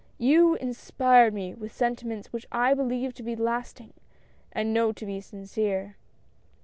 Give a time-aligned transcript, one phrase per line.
[0.17, 3.93] You inspired me with sentiments which I believe to be last ing,
[4.51, 5.95] and know to be sincere.